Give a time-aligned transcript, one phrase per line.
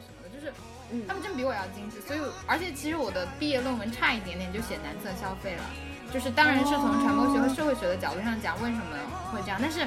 [0.00, 0.52] 什么的，就是
[1.06, 2.00] 他们真比我要精致。
[2.00, 5.64] 所以，而且其实我的毕业论文差一点点就写男色消费了，
[6.12, 8.96] 就是当然是从传播学和社会学的角度上讲为什么
[9.32, 9.58] 会这样。
[9.60, 9.86] 但是，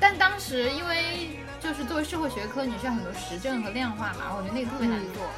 [0.00, 1.30] 但当时因为
[1.60, 5.28] 就是作为社会学科，你需要很多实证和量化嘛，我觉得那个特别难做，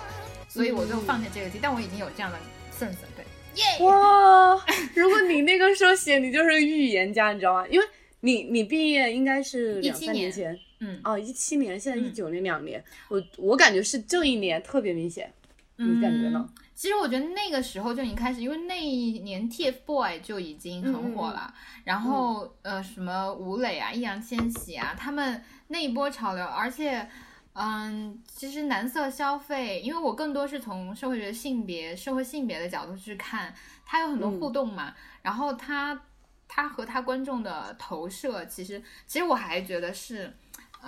[0.49, 1.59] 所以我就放弃这个题。
[1.61, 2.39] 但我已经有这样的
[2.73, 3.85] sense，对，耶！
[3.87, 4.61] 哇，
[4.95, 7.67] 如果你那个时候写，你就是预言家，你知道吗？
[7.69, 7.87] 因为
[8.21, 10.59] 你你毕业应该是两三年前。
[10.81, 15.33] 嗯哦，一七年，现在一九年，两年，我我感觉是这一年特别明显，
[15.77, 16.49] 你感觉呢？
[16.75, 27.09] 其实我觉得那个时候就已经开始，因为那一年 TFBOY 就已经很火了，然后呃什么吴磊啊、易烊千玺啊，他们那一波潮流，而且
[27.55, 33.55] 嗯，其实男色消费，因为我更多是从社会学性别、社会性别的角度去看，
[33.87, 35.99] 它有很多互动嘛，然后他
[36.47, 40.37] 他和他观众的投射，其实其实我还觉得是。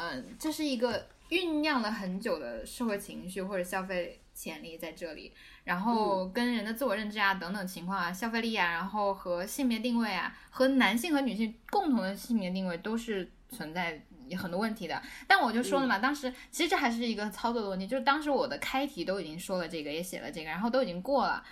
[0.01, 5.33] 嗯，这是一个酝酿了很久的社会情绪或者消费潜力在这里，
[5.65, 14.01] 然后跟人的自我认知啊等等情况啊，消费力啊，然后和性别定位啊，和男性和女性共同的性别定位都是存在
[14.39, 15.03] 很多问题的。
[15.27, 21.43] 但我就说了嘛，当时其实这还是一个操作的问题，就是当时我的开题都已经说了这个，也写了这个，然后都已经过了，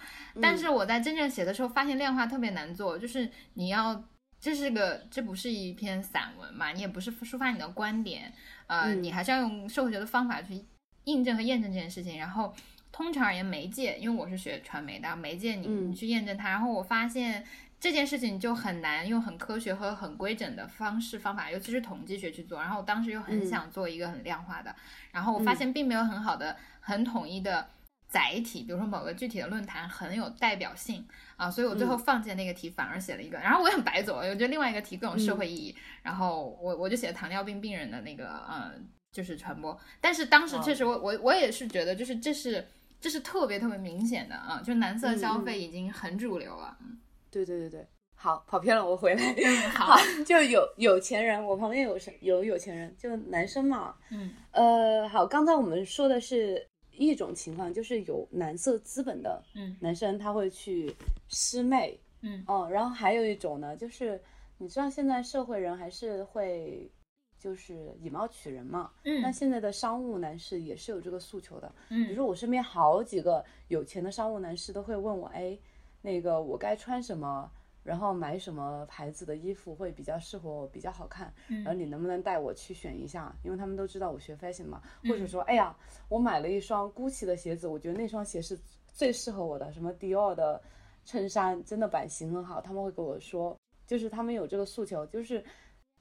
[0.40, 4.04] 但是我在真正写的时候发现量化特别难做，就是你要。
[4.46, 6.70] 这是个，这不是一篇散文嘛？
[6.70, 8.32] 你也不是抒发你的观点，
[8.68, 10.64] 呃，你还是要用社会学的方法去
[11.02, 12.16] 印证和验证这件事情。
[12.16, 12.54] 然后，
[12.92, 16.48] 通常而言，媒介，因为我是学传媒的，媒介你你去验证它。
[16.48, 17.44] 然后我发现
[17.80, 22.60] 这件事情就很难用很科学和很规整的方式方法，尤其是统计学去做。
[22.60, 24.72] 然后我当时又很想做一个很量化的，
[25.10, 27.68] 然后我发现并没有很好的、很统一的。
[28.08, 31.04] 载体，比如说某个具体的论坛很有代表性
[31.36, 38.72] 啊，所以我最后放弃那个题，反而写了一个，然后我也很白走，我觉得另外一个题更有社会意义，然后我我就写了糖尿病病人的那个，呃，
[39.10, 39.78] 就是传播。
[40.00, 42.64] 但是当时确实，我我我也是觉得，就是这是
[43.00, 46.76] 这是特别特别明显的啊，就蓝色消费已经很主流了。
[46.80, 46.98] 嗯，
[47.30, 49.34] 对对对对，好，跑偏了，我回来。
[49.74, 53.96] 好，就有有钱人，我旁边有有有钱人，就男生嘛。
[54.10, 56.66] 嗯，呃，好，刚才我们说的是。
[56.96, 59.42] 一种情况就是有男色资本的
[59.80, 60.94] 男生他会去
[61.28, 62.42] 师妹，嗯。
[62.46, 64.20] 哦，然后还有一种呢，就是
[64.58, 66.90] 你知道现在社会人还是会
[67.38, 75.56] 就是以貌取人嘛，嗯，那现在的商务男士也是有这个诉求的，嗯，比如说我身边好几个有钱的商务男士都会问我，哎，
[76.02, 77.50] 那个我该穿什么？
[77.86, 81.32] 然后买什么牌子的衣服会比较适合我，比较好看？
[81.46, 83.32] 然后你能不能带我去选一下？
[83.44, 84.82] 因为他们都知道我学 fashion 嘛。
[85.04, 85.74] 或者说，哎呀，
[86.08, 88.58] 我买了一双 GUCCI 的鞋子，我觉得那双鞋是
[88.92, 89.72] 最适合我的。
[89.72, 90.60] 什么 Dior 的
[91.04, 92.60] 衬衫，真的版型很好。
[92.60, 95.44] 他们会跟我说，就是他们有这个诉求，就是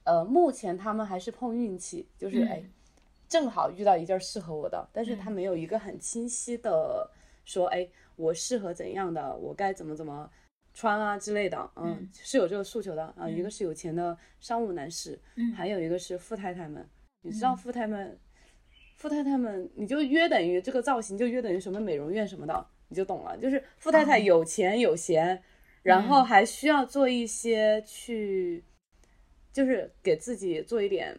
[0.02, 2.60] 呃，目前他们还是碰运气，就是哎，
[3.28, 7.08] 正好遇到一件适合我的，但是他没有一个很清晰的
[7.44, 10.28] 说，哎，我适合怎样的，我该怎么怎么。
[10.76, 13.26] 穿啊之类的，嗯，是有这个诉求的啊。
[13.26, 16.86] 一个是有钱的商务男士，嗯，还有一个是富太太们。
[17.22, 18.18] 你知道富太太们，
[18.96, 23.34] 富太太们，你就约等于这个造型，就约等于什么美容院什么的，你就懂了。
[23.38, 25.42] 就是富太太有钱有闲，
[25.82, 28.62] 然后还需要做一些去，
[29.54, 31.18] 就是给自己做一点，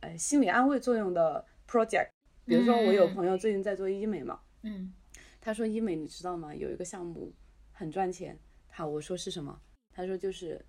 [0.00, 2.10] 哎，心理安慰作用的 project。
[2.44, 4.92] 比如说，我有朋友最近在做医美嘛，嗯，
[5.40, 6.54] 他说医美你知道吗？
[6.54, 7.32] 有一个项目
[7.72, 8.38] 很赚钱。
[8.76, 9.56] 好，我说是什么？
[9.94, 10.60] 他说就是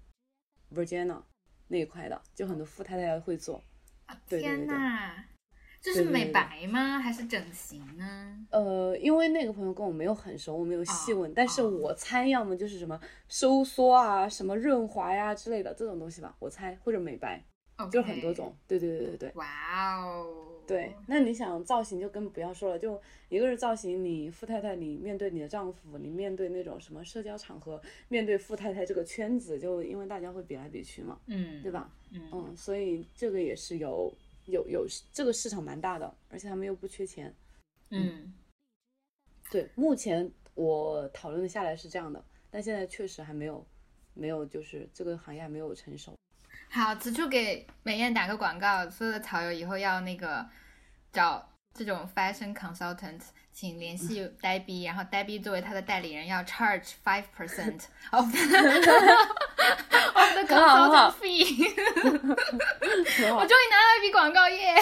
[0.72, 1.20] Virginia
[1.68, 3.64] 那一块的，就很多富太太会做。
[4.06, 5.24] 啊天呐，
[5.82, 7.00] 这是美白吗？
[7.00, 8.46] 还是整形呢？
[8.52, 17.44] 呃，因为那个朋友跟我没有很熟，我没有细问，但是我猜要么就是什么收缩啊，什么润滑呀之类的这种东西吧，我猜或者美白，
[17.92, 18.56] 就很多种。
[18.68, 19.32] 对对对对对。
[19.36, 20.52] 哇哦。
[20.68, 23.00] 对，那你想造型就更不要说了，就
[23.30, 31.94] 一个是造型，你富太太，你面对你的丈夫，你面对那种什么社交场合，面对富太太这个圈子，就因为大家会比来比去嘛，嗯，对吧？
[32.12, 34.12] 嗯嗯，所以这个也是有
[34.48, 37.32] 有有这个市场蛮大的，而且他们又不缺钱，
[37.92, 38.34] 嗯，
[39.52, 43.64] 对，目前我讨论下来是这样的，但现在确实还没有
[44.16, 46.16] 没有，就是这个行业还没有成熟。
[46.76, 50.46] 好，此处给美艳打个广告，所有的草友以后要那个
[51.14, 53.22] 找这种 fashion consultant，
[53.54, 58.40] 请联系呆逼，然后呆逼作为他的代理人要 charge five percent of the
[60.20, 61.64] of the consultant fee。
[63.34, 64.76] 我终于拿到一笔广告耶！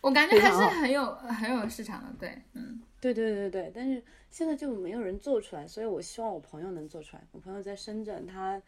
[0.00, 7.22] 我感觉还是很有很有市场的，对，嗯，对对对对，但是现在就没有人做出来，所以我希望我朋友能做出来。
[7.30, 8.60] 我朋友在深圳，他。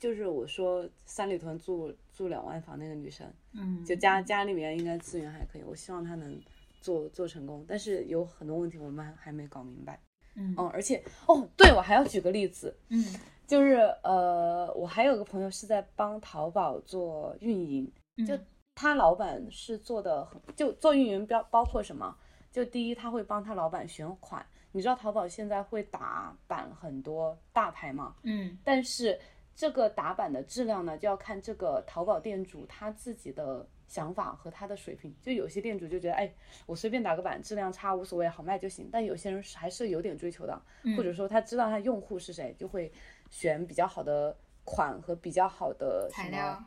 [0.00, 6.40] 就是我说三里屯住住两万房那个女生，嗯，就家家里面应该资源还可以，我希望她能
[6.80, 10.00] 做做成功，但是有很多问题我们还还没搞明白。
[10.36, 13.04] 嗯而且哦，对我还要举个例子，嗯
[13.46, 17.92] 就是呃，我还有个朋友是在帮淘宝做运营，
[18.26, 22.16] 就嗯他老板是做的很，就做运营包包括什么？
[22.50, 24.44] 就第一，他会帮他老板选款。
[24.72, 28.14] 你知道淘宝现在会打版很多大牌嘛？
[28.22, 29.18] 嗯但是
[29.60, 35.14] 这个打版的质量呢，就要看这个淘宝店主他自己的想法和他的水平。
[35.20, 36.32] 就有些店主就觉得，哎，
[36.64, 38.88] 我随便打个版，质量差无所谓，好卖就行。
[38.90, 42.90] 但有些人还是有点追求的，嗯或者说他知道他用户是谁，就会
[43.28, 44.34] 选比较好的
[44.64, 46.64] 款和比较好的什么材料，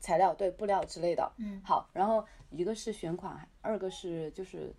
[0.00, 1.30] 材料，对布料之类的。
[1.36, 4.74] 嗯好，然后一个是选款，二个是就是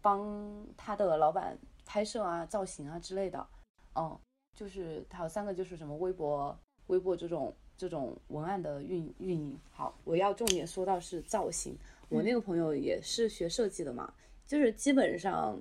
[0.00, 1.56] 帮他的老板
[1.86, 3.46] 拍摄啊、造型啊之类的。
[3.94, 4.18] 嗯，
[4.52, 6.58] 就是还有三个就是什么微博、
[6.88, 9.58] 微博这种这种文案的运运营。
[9.70, 11.76] 好，我要重点说到是造型。
[12.08, 14.12] 我那个朋友也是学设计的嘛，
[14.46, 15.58] 就是基本上，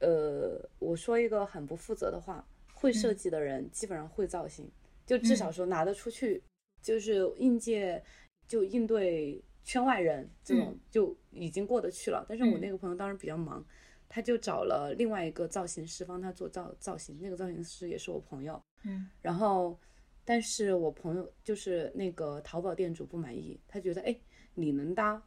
[0.00, 4.68] 呃，我说一个很不负责的话，会设计的人基本上会造型，
[5.06, 6.42] 就至少说拿得出去，
[6.82, 8.02] 就是应届
[8.48, 12.26] 就应对圈外人这种就已经过得去了。
[12.28, 13.64] 但是我那个朋友当时比较忙，
[14.08, 18.60] 他就找了另外一个造型师帮他做造造型，那个造型师也是我朋友。
[18.82, 19.78] 嗯然后，
[20.26, 24.14] 但是我朋友就是那个淘宝店主不满意，他觉得哎，
[24.54, 25.22] 你能搭，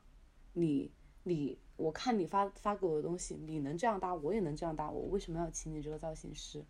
[0.53, 0.91] 你
[1.23, 6.63] 你我看你发发给我的东西，你能这样搭，我也能这样搭，我为什么要请你这个造型师？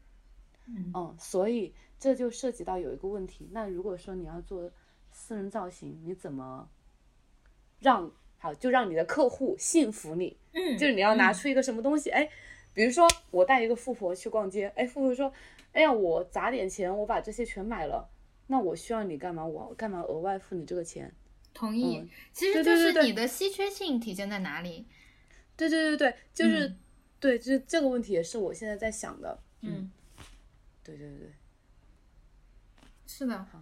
[0.67, 4.71] 嗯所以这就涉及到有一个问题，那如果说你要做
[5.11, 6.69] 私人造型，你怎么
[7.79, 10.37] 让好就让你的客户信服你？
[10.53, 12.29] 嗯，就是你要拿出一个什么东西，哎，
[12.75, 15.33] 比如说我带一个富婆去逛街，哎，富婆说，
[15.71, 18.07] 哎呀，我砸点钱，我把这些全买了，
[18.51, 19.45] 那我需要你干嘛？
[19.45, 21.13] 我干嘛额外付你这个钱？
[21.53, 22.09] 同意嗯。
[22.33, 24.87] 其实就是你的稀缺性体现在哪里？
[25.55, 26.79] 对对对对，就是、嗯
[27.19, 29.39] 对，就是这个问题也是我现在在想的。
[29.61, 29.91] 嗯，
[30.83, 31.33] 对对对对，
[33.05, 33.37] 是的。
[33.51, 33.61] 好，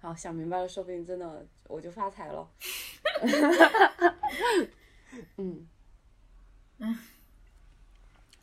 [0.00, 2.50] 好想明白了，说不定真的我就发财了。
[5.36, 5.66] 嗯
[6.78, 6.98] 嗯，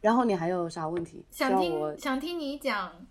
[0.01, 1.23] 然后你还有啥问题？
[1.29, 3.05] 想听想听你讲，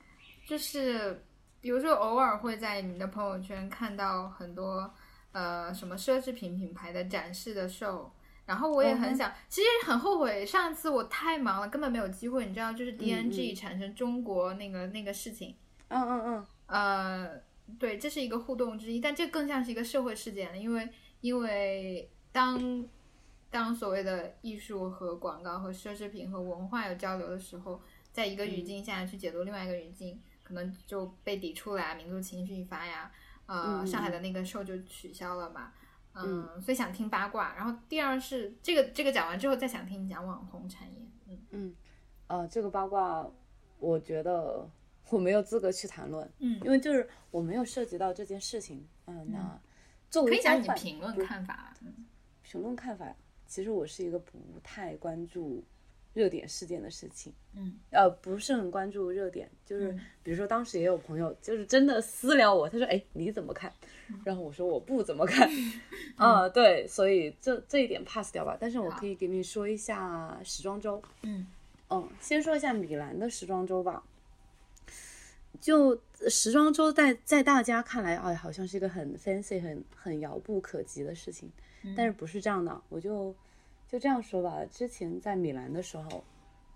[0.46, 1.22] 就是
[1.60, 4.92] 比如说偶尔会在你的朋友圈看到很多
[5.32, 8.08] 呃什么奢侈品品牌的展示的 show，
[8.46, 15.54] 然后我也嗯很想，其实很后悔上次我太忙了，根本没有机会，你知道，就是嗯 DNG 产生中国那个那个事情，
[15.88, 17.40] 嗯嗯嗯，呃，
[17.78, 20.88] 对，这是一个互动之一，但这更像是一个社会事件了，因为
[21.20, 22.86] 因为当
[23.50, 27.80] 当所谓的艺术和广告和奢侈品和文化有交流的时候，
[28.12, 33.12] 在一个语境下去解读另外一个语境，可能就被抵触了呀，民族情绪一发呀，
[33.44, 35.74] 呃，嗯上海的那个 show 就取消了嘛。
[36.14, 37.54] 嗯，所以想听八卦。
[37.54, 41.06] 然后第二是这个这个讲完之后，再想听你讲网红产业。
[41.26, 41.74] 嗯嗯
[42.28, 43.24] 呃，这个八卦，
[43.78, 44.68] 我觉得
[45.10, 48.88] 我没有资格去谈论，嗯，因为就是我没有涉及到这件事情。
[49.06, 49.60] 嗯，那
[50.10, 51.74] 作为可以讲你评论看法
[52.42, 53.14] 评论看法，
[53.46, 55.62] 其实我是一个不太关注
[56.18, 63.72] 热点事件的事情，嗯呃，不是很关注热点，就是嗯比如说当时也有朋友就是真的私聊我，他说，哎，你怎么看？
[64.24, 65.48] 然后我说我不怎么看，
[66.16, 68.56] 啊、对，所以这这一点 pass 掉吧。
[68.58, 71.46] 但是我可以给你说一下时装周，嗯
[71.90, 74.02] 嗯，先说一下米兰的时装周吧。
[75.60, 81.48] 就时装周在在大家看来，哎，好像是一个很 fancy、很很遥不可及的事情，
[81.96, 82.80] 但是不是这样的。
[82.88, 83.32] 我就
[83.88, 86.22] 就这样说吧，之前在米兰的时候，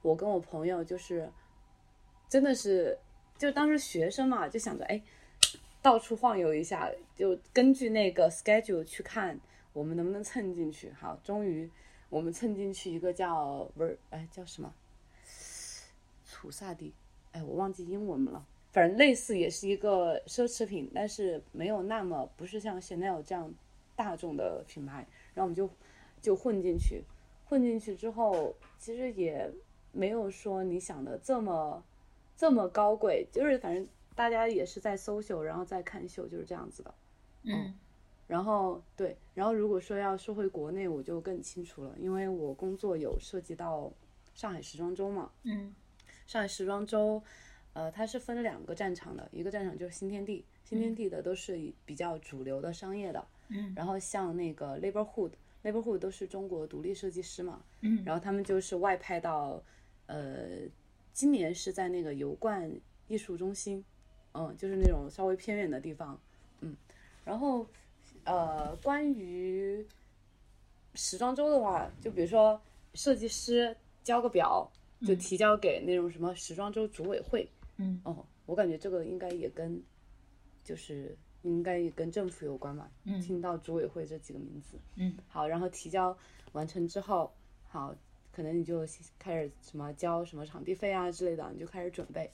[0.01, 1.31] 我跟我朋友就是
[2.27, 2.99] 真的是，
[3.37, 5.03] 就当时学生嘛，就想着哎，
[5.83, 9.39] 到处晃悠一下，就根据那个 schedule 去看
[9.75, 10.91] 我们能不能蹭进去。
[10.93, 11.71] 好，终于
[12.09, 14.73] 我们蹭进去一个叫不是哎叫什么
[16.25, 16.95] 楚萨蒂，
[17.33, 18.47] 哎我忘记英文了。
[18.73, 23.53] 反正类似也是一个奢侈品，但是没有那么不是像 Chanel 这样
[23.95, 25.07] 大众的品牌。
[25.35, 25.69] 然后我们就
[26.23, 27.03] 就混进去，
[27.45, 29.53] 混进去之后，其实也
[29.93, 31.85] 没有说你想的这么
[32.37, 36.95] 这么高贵，就是反正大家也是在搜秀，然后再看秀，就是这样子的。
[37.43, 37.75] 嗯
[38.29, 43.93] 然后对，然后如果说要说回国内，我就更清楚了，因为我工作有涉及到
[44.35, 45.31] 上海时装周嘛。
[45.43, 45.75] 嗯
[46.27, 47.23] 上海时装周，
[47.75, 54.79] 呃，它是分两个战场的，一个战场就是新天地，新天地的都是比较主流的商业的，嗯然后像那个
[55.63, 58.03] Laborhood，Laborhood 都是中国独立设计师嘛，嗯。
[58.05, 59.63] 然后他们就是外派到，
[60.07, 60.61] 呃，
[61.13, 62.71] 今年是在那个油罐
[63.09, 63.85] 艺术中心，
[64.33, 66.19] 嗯，就是那种稍微偏远的地方，
[66.61, 66.77] 嗯，
[67.25, 67.67] 然后
[68.25, 69.87] 呃，关于
[70.95, 72.61] 时装周的话，就比如说
[72.95, 74.71] 设计师交个表，
[75.07, 79.83] 就提交给那种什么时装周组委会，嗯，哦，我感觉这个应该也跟
[80.65, 83.21] 就是应该也跟政府有关吧，嗯。
[83.21, 86.17] 听到组委会这几个名字，嗯，好，然后提交
[86.53, 87.33] 完成之后，
[87.69, 87.95] 好，
[88.33, 88.87] 可能你就
[89.19, 92.31] 开始什么交什么场地费啊之类的，你就开始准备，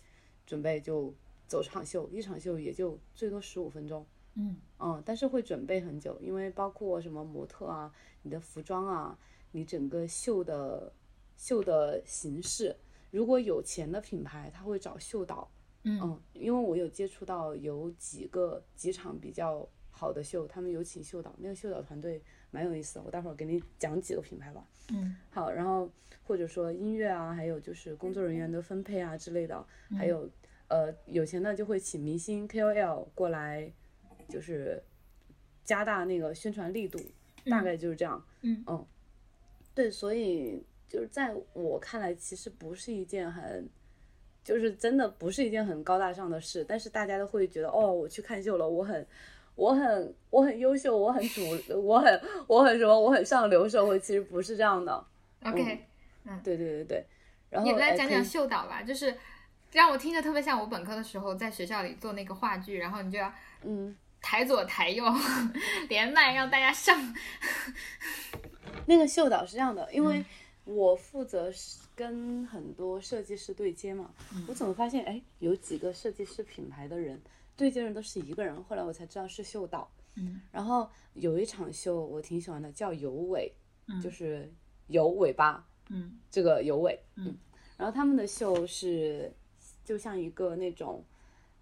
[0.47, 1.13] 准备就
[1.47, 4.57] 走场秀，一场秀也就最多十五分钟，嗯。
[4.79, 9.19] 嗯，但是会准备很久，因为包括什么模特啊、你的服装啊、
[9.51, 10.93] 你整个秀的
[11.37, 12.77] 秀的形式，
[13.11, 15.51] 如果有钱的品牌，他会找秀导，
[15.85, 24.67] 嗯因为我有接触到有几个几场比较好的秀，他们有请秀导，那个秀导团队蛮有意思的，我待会儿给你讲几个品牌吧。
[24.91, 25.91] 嗯好，然后
[26.25, 29.67] 或者说音乐啊，还有就是工作人员的分配啊之类的，
[29.97, 30.29] 还有
[30.69, 33.73] 呃有钱的就会请明星 KOL 过来，
[34.29, 34.83] 就是
[35.65, 36.99] 加大那个宣传力度，
[37.47, 38.25] 大概就是这样。
[38.43, 38.65] 嗯
[39.75, 43.69] 对，所以就是在我看来，其实不是一件很。
[44.45, 49.07] 就是真的不是一件很高大上的事，但是大家都会觉得，哦，我去看秀了，我很，
[49.55, 51.43] 我很，我很优秀，我很主，
[51.85, 55.05] 我很，我很什么，我很上流社会，其实不是这样的。
[55.45, 55.87] ，OK，
[56.25, 57.07] 嗯对对对对，
[57.51, 59.15] 然后你来讲讲秀导吧，就是
[59.73, 63.31] 让我听着特别像我本科的时候在学校里做那个话剧，然后你就要
[63.65, 65.05] 嗯，抬左抬右
[65.89, 67.15] 连麦让大家上，
[68.87, 70.07] 那个秀导是这样的，因嗯。
[70.07, 70.25] 为
[70.69, 74.45] 我负责是跟很多设计师对接嘛，嗯。
[74.47, 77.19] 我怎么发现哎，有几个设计师品牌的人
[77.57, 79.91] 对接人都是一个人，后来我才知道是秀导。
[80.17, 83.51] 嗯，然后有一场秀我挺喜欢的，叫有尾，
[83.87, 83.99] 嗯。
[83.99, 84.53] 就是
[84.89, 86.19] 有尾巴嗯。
[86.31, 87.35] 这个有尾，嗯，
[87.79, 89.33] 然后他们的秀是
[89.87, 91.03] 就像一个那种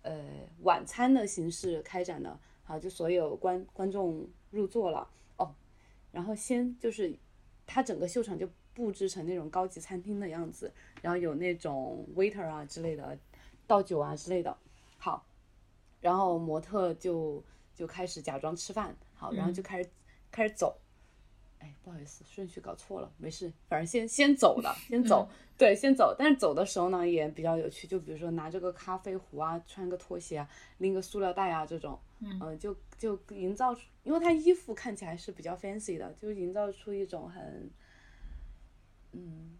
[0.02, 0.20] 呃
[0.62, 5.08] 晚餐的形式开展的，好，就所有观观众入座了。
[5.36, 5.54] 哦，
[6.10, 7.16] 然后先就是
[7.68, 13.18] 他整个秀场就布置成那种高级餐厅的样子，然后有那种 waiter 啊之类的
[13.66, 14.54] 倒酒啊之类的，
[14.98, 15.24] 好，
[16.02, 17.42] 然后模特就
[17.74, 19.88] 就开始假装吃饭，好，然后就开始、
[20.30, 20.76] 开始走。
[21.58, 26.14] 哎，不好意思，顺序搞错了，没事，反正先先走的，先走， 对，先走。
[26.18, 37.70] 但是走的时候呢，也比较有趣，就比如说拿着个咖啡壶啊，穿个拖鞋啊，拎个塑料袋啊这种，嗯、就就营造出，因为他衣服看起来是比较 fancy 的，就营造出一种很，
[39.12, 39.56] 嗯，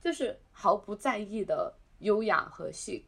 [0.00, 3.04] 就是毫不在意的优雅和 chic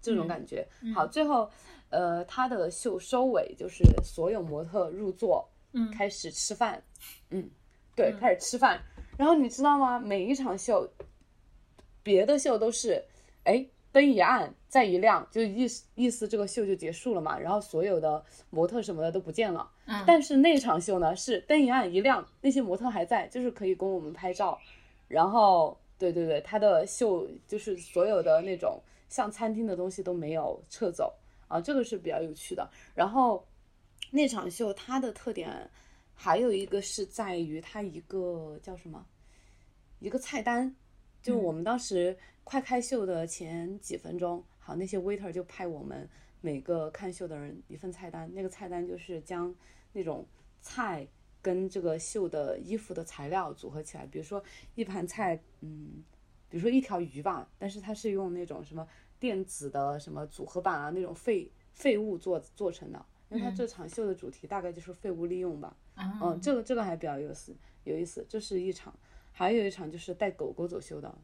[0.00, 0.66] 这种感觉。
[0.94, 1.50] 好，最后，
[1.88, 6.82] 呃，他的秀收尾就是所有模特入座，嗯开始吃饭，
[7.30, 7.50] 嗯，
[7.96, 8.80] 对，开始吃饭。
[9.16, 9.98] 然后你知道吗？
[9.98, 10.92] 每一场秀，
[12.02, 13.04] 别的秀都是，
[13.44, 17.38] 哎，灯一暗再一亮，就意思意思这个秀就结束了嘛。
[17.38, 19.70] 然后所有的模特什么的都不见了。
[19.86, 24.58] 嗯但是那场秀呢，是灯一暗一亮，那些模特还在，就是可以供我们拍照。
[25.08, 31.14] 然后，对对对，他的秀就是所有的那种像餐厅的东西都没有撤走
[31.48, 32.68] 啊，这个是比较有趣的。
[32.94, 33.46] 然后
[34.10, 35.70] 那场秀它的特点
[36.14, 39.06] 还有一个是在于它一个叫什么，
[39.98, 40.74] 一个菜单，
[41.22, 46.08] 就我们当时快开秀的前几分钟，好，那些 waiter 就派我们
[46.40, 49.54] 每个看秀的人一份菜单，那个菜单就是将
[49.92, 50.26] 那种
[50.60, 51.06] 菜
[51.44, 54.42] 跟这个秀的衣服的材料组合起来，比如说
[54.74, 56.02] 一盘菜，嗯，
[56.48, 58.88] 比如说一条鱼吧，但是它是用那种什么
[59.20, 65.76] 电子的什么组合板啊那种废废物做做成的，因为它这场秀的主题大概就是废物利用吧。
[65.94, 68.24] 啊嗯，这个这个还比较有意思，有意思。
[68.26, 68.98] 这是一场，
[69.30, 71.14] 还有一场就是带狗狗走秀的，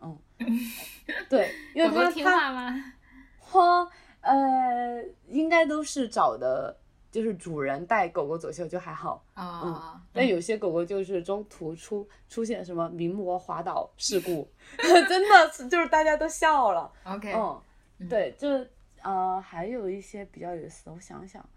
[0.00, 0.18] 嗯，
[1.30, 2.94] 对，因为狗狗听他他话吗？
[3.38, 3.90] 哈
[4.20, 6.78] 呃，应该都是找的，
[7.14, 14.48] 就是主人带狗狗走秀就还好，啊，但有些狗狗就是中途出出现什么名模滑倒 事故，
[15.08, 16.92] 真的是就是大家都笑了。
[17.06, 18.68] OK，嗯，对，就是
[19.04, 21.48] 呃还有一些比较有意思的，我想想，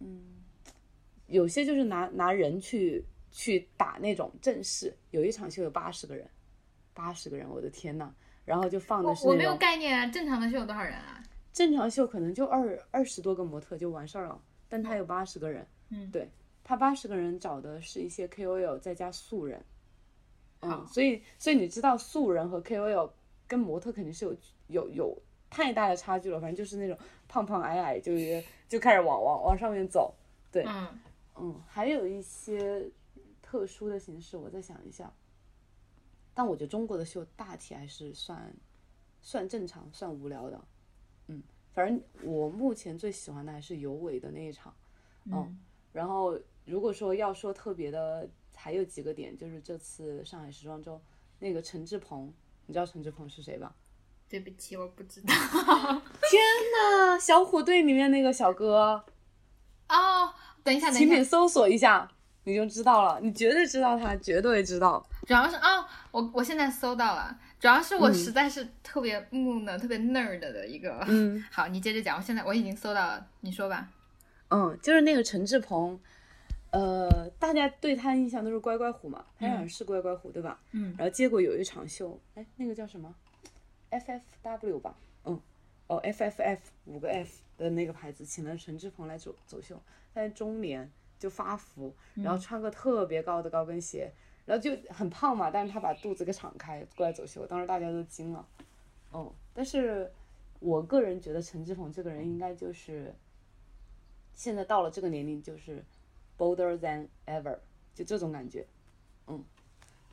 [0.00, 0.20] 嗯，
[1.26, 6.28] 有些就是拿拿人去去打那种阵势，有一场秀有八十个人，
[6.92, 8.12] 八十个人，我的天呐！
[8.44, 11.22] 然后就放的是我没有概念啊，正常的秀有多少人啊？
[11.50, 14.38] 正常秀可能就二二十多个模特就完事儿了，
[14.72, 16.10] 但他有八十个人，嗯。
[16.10, 16.30] 对
[16.64, 19.62] 他八十个人找的是一些 KOL 再加素人，
[20.60, 23.10] 嗯，所以所以你知道素人和 KOL
[23.46, 24.34] 跟模特肯定是有
[24.68, 26.96] 有有太大的差距了，反正就是那种
[27.28, 28.12] 胖胖矮矮就
[28.66, 30.14] 就开始往往往上面走，
[30.50, 30.98] 对，嗯。
[31.34, 32.90] 嗯，还有一些
[33.42, 35.12] 特殊的形式，我再想一下。
[36.34, 38.54] 但我觉得中国的秀大体还是算
[39.20, 40.64] 算正常、算无聊的，
[41.28, 41.42] 嗯，
[41.74, 44.74] 反正我目前最喜欢的还是尤伟的那一场，
[45.26, 45.58] 嗯，
[45.92, 51.00] 然后如果说要说特别的，还有几个点，就是这次上海时装周
[51.38, 52.32] 那个陈志朋，
[52.66, 53.74] 你知道陈志朋是谁吧？
[54.28, 55.26] 对不起，我不知道。
[56.30, 56.42] 天
[56.74, 59.04] 呐，小虎队里面那个小哥，
[59.88, 62.10] 哦，等一下，等一下，请你搜索一下，
[62.44, 65.04] 你就知道了，你绝对知道他，绝对知道。
[65.26, 70.98] 主要是啊，我我现在搜到了，主要是我嗯实在是特别木讷、特别 nerd 的一个。
[71.06, 73.88] 嗯 好，你接着讲，我现在我已经搜到了，你说吧。
[74.48, 75.96] 嗯，就是那个陈志朋，
[76.72, 80.58] 呃，大家对他印象都是乖乖虎嘛，他好像是乖乖虎对吧？
[80.72, 83.14] 嗯然后结果有一场秀，哎，那个叫什么
[83.92, 85.40] ？FFW 吧，嗯，
[85.86, 89.80] 哦，FFF 五个 F 的那个牌子，请了陈志朋来走走秀，
[90.12, 94.12] 他在中年就发福，然后穿个特别高的高跟鞋，
[94.44, 98.46] 然后就很胖嘛，但是他把肚子给敞开过来走秀，当时大家都惊了，
[99.10, 100.10] 哦，但是
[100.60, 103.14] 我个人觉得陈志朋这个人应该就是
[104.34, 105.84] 现在到了这个年龄就是
[106.36, 107.58] bolder than ever，
[107.94, 108.66] 就这种感觉，
[109.26, 109.44] 嗯，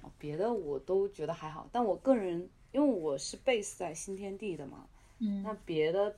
[0.01, 6.15] 哦，别的我都觉得还好，但我个人因为我是 base 在新天地的嘛，嗯那别的，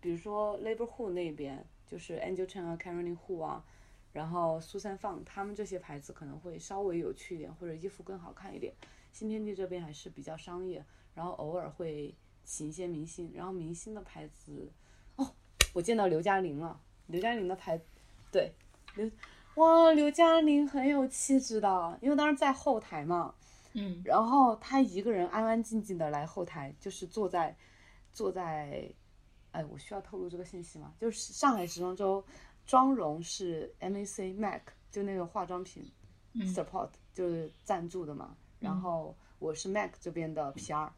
[0.00, 3.64] 比如说 Labor Hu 那边，就是 Angel Chen 啊、Caroline Hu 啊，
[4.12, 8.74] 然后苏三放他们这些牌子可能会稍微有趣一点，或者衣服更好看一点。
[9.12, 12.14] 新天地这边还是比较商业，然后偶尔会
[12.44, 14.70] 请一些明星，然后明星的牌子，
[15.16, 15.34] 哦，
[15.74, 17.80] 我见到刘嘉玲了，刘嘉玲的牌，
[18.30, 18.52] 对，
[18.96, 19.10] 刘，
[19.56, 23.34] 哇，刘嘉玲很有气质的，因为当时在后台嘛，
[23.74, 27.54] 嗯然后她一个人安安静静的来后台，就是坐在
[28.14, 28.90] 坐在，
[29.50, 30.94] 哎，我需要透露这个信息吗？
[30.98, 32.24] 就是上海时装周
[32.66, 35.90] 妆容是 MAC MAC，就那个化妆品
[36.36, 38.36] support、就是赞助的嘛。
[38.60, 40.88] 然后我是 MAC 这边的 PR，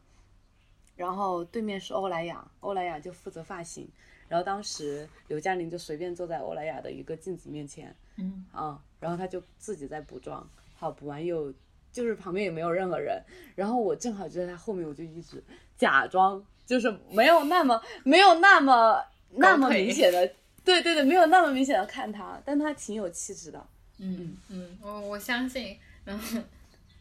[0.95, 3.89] 然后对面是欧莱雅，欧莱雅就负责发型。
[4.27, 8.45] 然后当时刘嘉玲就随便坐在欧莱雅的一个镜子面前，嗯。
[8.51, 11.53] 啊，然后她就自己在补妆，好补完又
[11.91, 13.23] 就是旁边也没有任何人，
[13.55, 15.43] 然后我正好就在她后面，我就一直
[15.77, 20.33] 假装就是没有那么没有那么那么明显的，
[20.65, 23.67] 对对对，没有那么明显的看他，但他挺有气质的，
[23.99, 26.39] 嗯嗯，我我相信，然后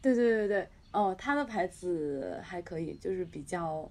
[0.02, 3.90] 对对对对，哦，他的牌子还可以，就是比较，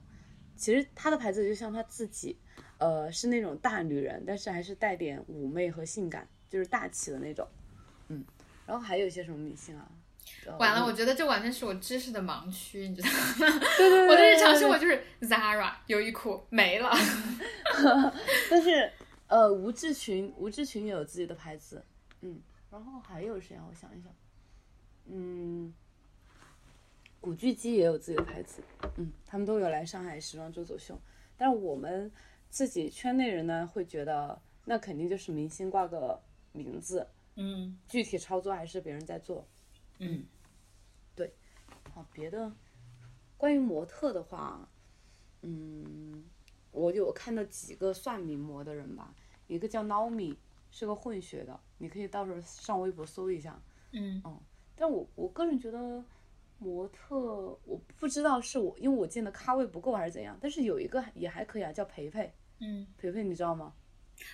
[0.55, 2.37] 其实他的牌子就像他自己，
[2.77, 7.47] 呃，是那种大女人，但是还是带点妩媚和性感，就是大气的那种，
[8.09, 8.23] 嗯，
[8.67, 9.89] 然后还有一些什么明星啊？
[10.45, 13.59] 呃完了，我觉得这完全是我知识的盲区，你知道吗？
[13.77, 16.89] 对对对，我的日常生活就是 Zara 优衣库没了。
[18.49, 18.89] 但是
[19.33, 21.83] 呃，吴志群，吴志群也有自己的牌子，
[22.21, 23.65] 嗯，然后还有谁啊？
[23.67, 24.13] 我想一想，
[25.05, 25.73] 嗯，
[27.19, 28.61] 古巨基也有自己的牌子，
[28.97, 30.95] 嗯，他们都有来上海时装周走秀，
[31.35, 32.11] 但是我们
[32.51, 39.47] 自己圈内人呢，会觉得那肯定就是明星挂个名字，嗯具体操作还是别人在做。
[39.97, 40.27] 嗯
[41.15, 41.33] 对
[41.91, 42.53] 好，别的
[43.35, 44.69] 关于模特的话，
[45.41, 46.23] 嗯，
[46.69, 49.11] 我有看到几个算名模的人吧，
[49.47, 50.35] 一个叫 Naomi，
[50.71, 53.59] 是个混血的，你可以到时候上微博搜一下。
[53.91, 54.21] 嗯
[54.75, 56.03] 但我我个人觉得
[56.57, 57.15] 模特，
[57.65, 63.73] 我不知道是我因为我见的咖位不够还是怎样，但是有一个也还可以啊，叫培培，嗯，培培你知道吗？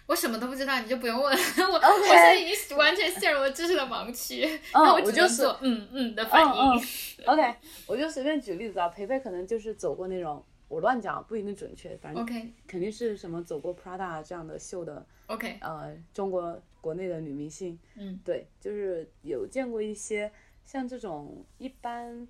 [0.05, 1.25] 我什么都不知道，你就不用问
[1.71, 1.73] 我。
[1.73, 6.81] 我现在已经完全陷入了知识的盲区，那我就是能做嗯嗯的反应。
[7.25, 7.55] OK，
[7.87, 20.31] 我就随便举例子啊，培培可能就是走过那种，我乱讲不一定准确，反正 OK 肯定是什么走过 Prada 这样的秀的 OK，呃中国国内的女明星，嗯，对，就是有见过一些
[20.63, 22.27] 像这种一般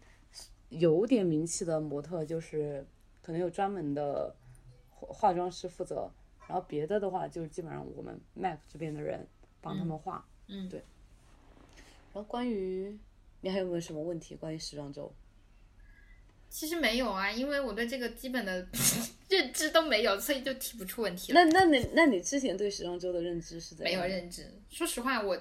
[0.69, 2.85] 有点名气的模特，就是
[3.21, 4.33] 可能有专门的
[4.89, 6.09] 化化妆师负责，
[6.47, 9.27] 然后别的的话就是基本上我们 MAC 这边的人
[9.61, 10.67] 帮他们画，嗯。
[10.69, 10.81] 对。
[12.11, 12.97] 然后关于
[13.41, 14.35] 你还有没有什么问题？
[14.35, 15.11] 关于时装周？
[16.49, 18.67] 其实没有啊，因为我对这个基本的
[19.29, 21.43] 认知都没有，所以就提不出问题了。
[21.45, 23.93] 那那你那你之前对时装周的认知是怎没？
[23.93, 25.37] 有认知，说实话，我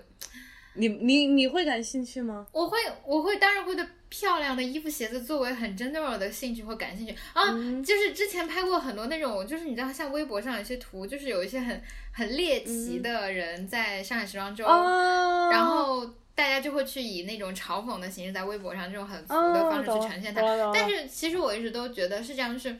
[0.74, 2.46] 你你你会感兴趣吗？
[2.52, 20.40] 我会我会当然会对漂亮的衣服鞋子作为很 general 的兴趣或感兴趣啊，嗯就是之前拍过很多那种，就是你知道像微博上有些图，就是有一些很很猎奇的人在上海时装周，啊，然后大家就会去以那种嘲讽的形式在微博上这种很俗的方式去呈现它。
[20.72, 22.78] 但是其实我一直都觉得是这样，就是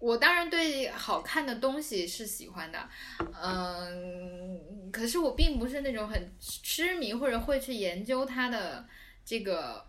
[0.00, 2.88] 我当然对好看的东西是喜欢的，
[3.40, 8.84] 嗯，可是我并不是那种很痴迷或者会去研究它的
[9.24, 9.86] 这个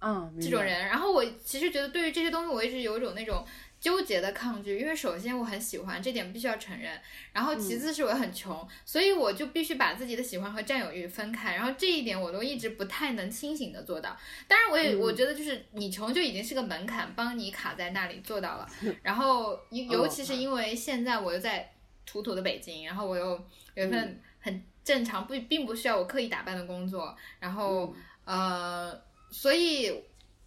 [0.00, 0.86] 嗯，这种人。
[0.86, 3.44] 然后我其实觉得对于这些东西，我一直有一种那种
[3.84, 6.98] 纠结的抗拒，因为首先我很喜欢这点必须要承认，
[7.34, 14.16] 然后其次是我很穷，所以我就必须把自己的喜欢和占有欲分开，然后这一点我都一直不太能清醒的做到。
[14.48, 18.66] 当然，我也我觉得就是你穷就已经是个门槛，帮你卡在那里做到了。
[19.02, 21.70] 然后尤尤其是因为现在我又在
[22.06, 23.38] 土土的北京，然后我又
[23.74, 27.94] 有一份很正常不并不需要我刻意打扮的工作，然后
[28.24, 29.92] 呃，所以。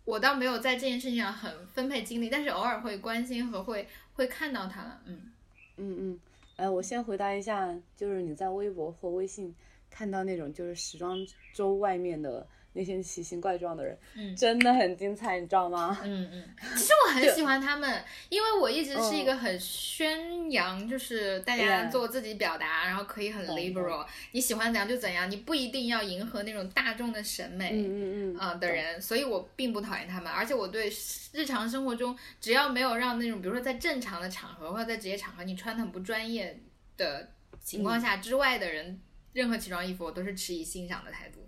[0.08, 5.34] 我倒没有在这件事情上很分配精力，但是偶尔会关心和会会看到他了，嗯
[5.76, 6.20] 嗯嗯，
[6.56, 9.54] 呃，我先回答一下，就是你在微博或微信
[9.89, 11.17] 看到那种就是时装
[11.54, 12.48] 周外面的。
[12.78, 16.00] 那些奇形怪状的人，嗯，真的很精彩，你知道吗？
[16.04, 16.44] 嗯嗯，
[16.78, 30.88] 其实我很喜欢他们，因为我一直是一个很宣扬，就是大家做自己表达，然后可以很 liberal，你喜欢怎样就怎样，你不一定要迎合那种大众的审美，嗯嗯嗯，啊的人，所以我并不讨厌他们，而且我对
[31.34, 36.60] 日常生活中只要没有让那种，比如说在正常的场合或者在职业场合你穿的很不专业
[36.96, 37.32] 的
[37.63, 39.02] 情况下之外的人，
[39.34, 41.40] 任何奇装异服我都是持以欣赏的态度。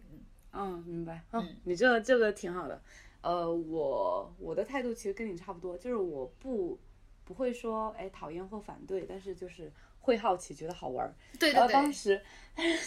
[0.51, 1.23] 嗯，明白。
[1.31, 2.81] 嗯，你这个这个挺好的。
[3.21, 6.79] 呃，我我的态度其实跟你差不多，就是我不
[7.25, 11.13] 不会说哎讨厌或反对，但是就是会好奇，觉得好玩。
[11.39, 11.53] 对对对。
[11.53, 12.21] 然后当时，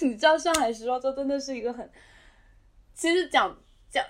[0.02, 1.88] 你知道上海时装周真的是一个很，
[2.94, 3.56] 其实讲
[3.90, 4.04] 讲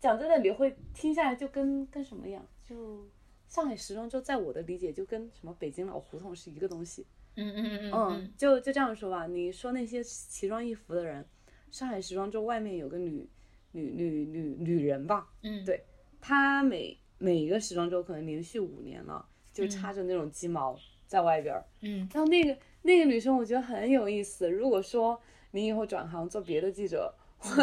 [0.00, 2.44] 讲真的，你会听下来就跟跟什么样？
[2.64, 3.06] 就
[3.46, 7.06] 上海时装周在我的理解就跟什么北京老胡同是一个东西。
[7.36, 8.32] 嗯嗯嗯嗯。
[8.36, 11.24] 就就这样说吧，你说那些奇装异服的人。
[11.70, 13.28] 上海时装周外面有个女
[13.72, 15.82] 女女女女人吧，嗯，对，
[16.20, 24.50] 她每每一个时装周可能连续五年了，就插着那种鸡毛在外边儿，嗯，然后那个那个女生我觉得很有意思。
[24.50, 27.14] 如果说你以后转行做别的记者，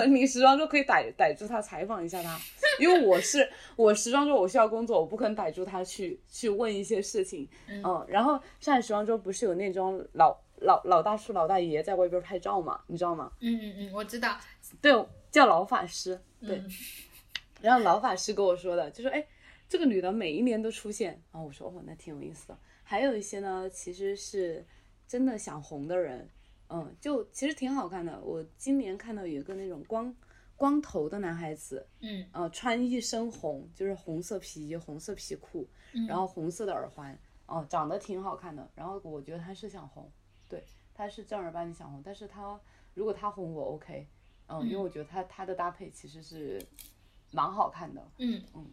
[0.09, 2.39] 你时装周可以逮逮住她采访一下她，
[2.79, 10.44] 因为我是 我时装周我需要工作，我不可能逮住她去去问一些事情，嗯，然后上海时装周不是有那种老。
[10.61, 13.31] 老老大叔、老大爷在外边拍照嘛，你知道吗？
[13.39, 14.37] 嗯嗯嗯，我知道。
[14.81, 14.91] 对，
[15.31, 16.19] 叫老法师。
[16.39, 16.63] 对。
[17.61, 19.25] 然后老法师跟我说的，就说：“哎，
[19.67, 24.63] 这个女的每一年都出现。”然后我说：“哦，那挺有意思的。”还有一些呢，其实是
[25.07, 26.29] 真的想红的人，
[26.69, 28.19] 嗯，就其实挺好看的。
[28.21, 30.13] 我今年看到有一个那种光
[30.55, 35.67] 光头的男孩子，嗯，呃，穿一身红，就是红色皮衣、红色皮裤，
[36.07, 38.69] 然后红色的耳环，哦，长得挺好看的。
[38.75, 40.11] 然后我觉得他是想红。
[40.47, 42.59] 对，他是正儿八经想红，但是他
[42.93, 44.07] 如果他红我 OK，
[44.47, 46.61] 嗯，因为我觉得他他的搭配其实是
[47.31, 48.65] 蛮好看的，嗯嗯，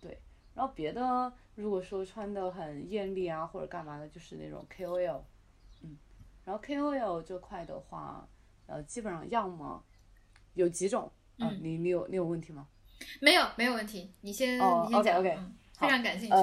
[0.00, 0.20] 对，
[0.54, 5.20] 然后别的如果说穿的很艳丽啊或者干嘛的，就是那种 KOL，
[5.82, 5.96] 嗯，
[6.44, 8.28] 然后 KOL 这块的话，
[8.66, 9.82] 呃，基本上要么
[10.54, 12.66] 有几种，嗯，你你有你有问题吗？
[13.20, 15.38] 没有没有问题，你先你先讲，OK，，
[15.78, 16.34] 非常感兴趣。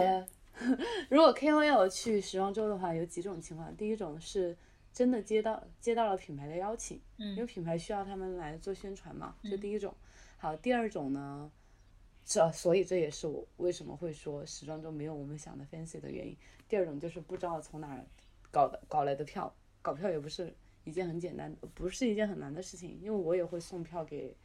[1.12, 4.58] 如果 KOL 去时装周的话，有几种情况，第一种是。
[4.98, 9.94] 真的接到接到了品牌的邀请，嗯，因为品牌需要他们来做宣传嘛，这第一种。
[10.38, 11.52] 好，第二种呢，
[12.26, 16.36] 这所以这也是我为什么会说时装周没有我们想的 fancy 的原因。
[16.68, 18.04] 第二种就是不知道从哪儿
[18.50, 20.52] 搞的搞来的票，搞票也不是
[20.84, 24.36] 一件很简单，不是一件很难的事情，因为我也会送票给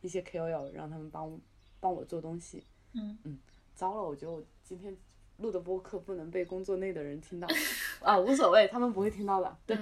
[0.00, 1.40] 一些 KOL，让他们帮
[1.78, 2.66] 帮我做东西。
[2.94, 3.38] 嗯嗯，
[3.76, 4.96] 糟了，我觉得我今天。
[5.40, 7.48] 录的播客不能被工作内的人听到，
[8.02, 9.56] 啊，无所谓，他们不会听到的。
[9.66, 9.76] 对，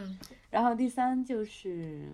[0.51, 2.09] 然后第三就是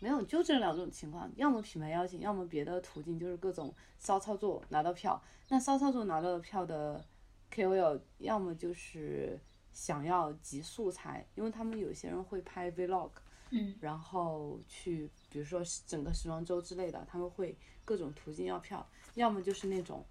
[0.00, 5.20] 没有，就这两种情况，要么品牌邀请，要么别的途径，就是各种骚操作拿到票。
[5.48, 7.04] 那骚操作拿到票的
[7.52, 9.40] KOL，要么就是
[9.72, 13.10] 想要集素材，因为他们有些人会拍 Vlog，
[13.50, 20.04] 嗯，然后去比如说整个时装周之类的，他们会各种途径要票，要么就是那种。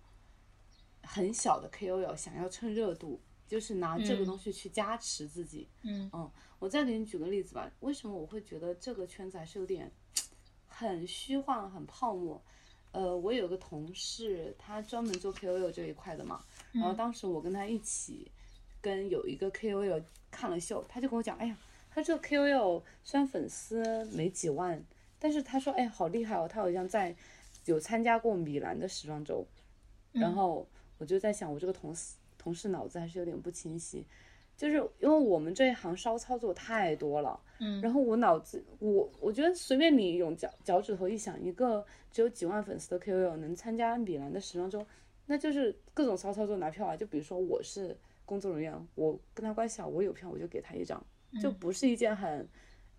[1.04, 5.68] 很小的 KOL 想要蹭热度，就是拿这个东西去加持自己。
[5.82, 7.70] 嗯嗯，我再给你举个例子吧。
[7.82, 9.92] 为什么我会觉得这个圈子还是有点
[10.68, 12.42] 很虚幻、很泡沫？
[12.92, 16.44] 呃，我有个同事，他专门做 KOL 这一块的嘛。
[16.72, 18.32] 然后当时我跟他一起
[18.82, 21.58] 跟有一个 KOL 看了秀，他就跟我讲：“哎呀，
[21.90, 24.84] 他这个 KOL 虽然粉丝没几万，
[25.20, 27.16] 但是他说，哎，好厉害哦，他好像在
[27.66, 29.46] 有参加过米兰的时装周。”
[30.14, 30.68] 然后。
[31.02, 34.06] 我就在想，我这个同事同事脑子还是有点不清晰，
[34.56, 44.86] 就是因为我们这一行骚操作太多了，嗯，然后我脑子我我觉得随便你用脚脚趾头一想，一个只有几万粉丝的 KOL 能参加米兰的时装周，
[45.26, 46.96] 那就是各种骚操作拿票啊。
[46.96, 51.04] 就比如说我是工作人员，我跟他关系好，我有票我就给他一张，
[51.42, 52.48] 就不是一件很，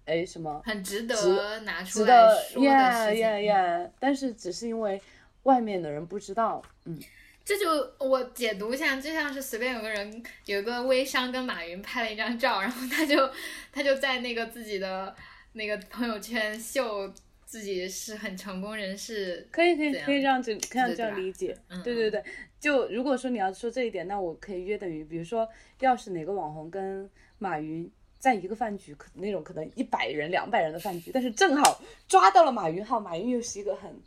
[0.06, 3.92] 哎什么很值得拿出来说的事情。
[4.00, 5.00] 但是只是因为
[5.44, 6.98] 外面的人不知道，嗯。
[7.44, 7.66] 这就
[7.98, 13.30] 我解读一下，就像是随便有个人有一个微商跟马云拍了一张照，然后他就
[13.72, 15.14] 他就在那个自己的
[15.54, 17.12] 那个朋友圈秀
[17.44, 21.56] 自己是很成功人士，可以可以可以这样子，可以这样理解。
[21.68, 22.22] 嗯对对对，
[22.60, 25.46] 就如果说你要说这一点，那我可以约等于，比如说，
[25.80, 34.00] 要是哪个网红跟马云在一个饭局，可那种可能一百人、两百人的饭局，但是正好抓到了马云号，马云又是一个很，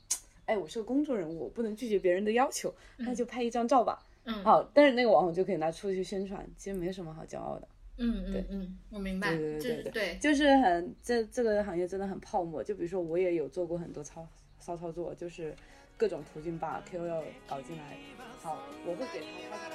[0.46, 4.02] 哎，我是个公众人物，我不能拒绝别人的要求，那就拍一张照吧。
[4.24, 7.68] 嗯好，但是那个网红就可以拿出去宣传，其实没什么好骄傲的。
[7.96, 12.62] 嗯嗯嗯，我明白，对对对对这对，就是很这这个行业真的很泡沫。
[12.62, 14.26] 就比如说我也有做过很多操
[14.58, 15.54] 骚操作，就是
[15.96, 17.96] 各种途径把 KOL 搞进来。
[18.42, 19.70] 好，我会给他他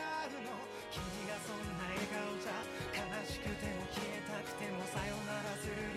[0.92, 2.52] 君がそんな笑顔じゃ
[2.94, 5.89] 悲しくても消えたくてもさよならする